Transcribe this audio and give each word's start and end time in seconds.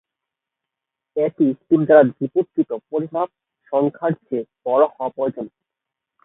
এটি 1.17 1.45
স্ট্রিম 1.57 1.81
দ্বারা 1.87 2.03
রিপোর্টকৃত 2.13 2.69
"পরিমাণ" 2.89 3.27
সংখ্যার 3.73 4.13
চেয়ে 4.21 4.45
বড় 4.65 4.83
হওয়া 4.89 5.09
প্রয়োজন। 5.15 5.45